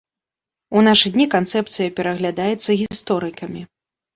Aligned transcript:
У 0.77 0.81
нашы 0.87 1.11
дні 1.17 1.27
канцэпцыя 1.35 1.91
пераглядаецца 1.99 2.79
гісторыкамі. 2.83 3.61